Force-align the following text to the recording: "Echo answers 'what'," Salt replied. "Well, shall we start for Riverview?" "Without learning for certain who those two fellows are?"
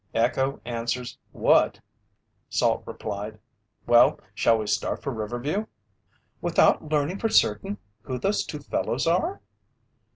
"Echo 0.15 0.59
answers 0.65 1.15
'what'," 1.31 1.79
Salt 2.49 2.81
replied. 2.87 3.37
"Well, 3.85 4.19
shall 4.33 4.57
we 4.57 4.65
start 4.65 5.03
for 5.03 5.13
Riverview?" 5.13 5.67
"Without 6.41 6.89
learning 6.89 7.19
for 7.19 7.29
certain 7.29 7.77
who 8.01 8.17
those 8.17 8.43
two 8.43 8.61
fellows 8.61 9.05
are?" 9.05 9.41